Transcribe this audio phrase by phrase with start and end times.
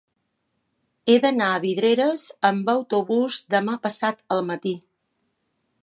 [1.11, 4.77] He d'anar a Vidreres amb autobús demà passat al matí.